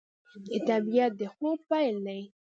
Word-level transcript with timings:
د 0.47 0.51
طبیعت 0.69 1.11
د 1.19 1.21
خوب 1.35 1.57
پیل 1.69 1.95
دی 2.05 2.21